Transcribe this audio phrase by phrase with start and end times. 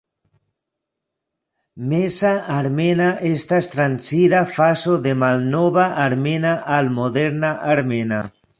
[1.91, 8.25] Meza armena estas transira fazo de malnova armena al moderna armena.